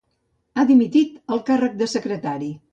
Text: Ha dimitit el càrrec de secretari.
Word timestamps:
Ha 0.61 0.65
dimitit 0.71 1.21
el 1.37 1.45
càrrec 1.53 1.79
de 1.85 1.93
secretari. 1.95 2.53